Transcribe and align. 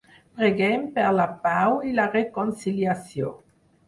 Preguem 0.37 0.85
per 0.95 1.11
la 1.17 1.27
pau 1.43 1.77
i 1.89 1.93
la 1.99 2.05
reconciliació. 2.15 3.31